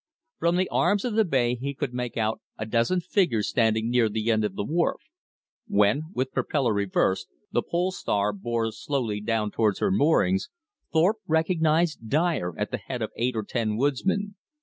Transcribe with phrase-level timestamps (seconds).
[0.39, 4.09] From the arms of the bay he could make out a dozen figures standing near
[4.09, 4.99] the end of the wharf.
[5.67, 10.49] When, with propeller reversed, the Pole Star bore slowly down towards her moorings,
[10.91, 14.33] Thorpe recognized Dyer at the head of eight or ten woodsmen.